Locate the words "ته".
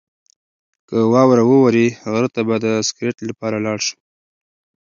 2.35-2.41